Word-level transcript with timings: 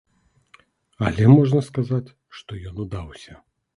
Але 1.09 1.27
можна 1.33 1.61
сказаць, 1.69 2.13
што 2.39 2.51
ён 2.71 2.85
удаўся. 2.85 3.41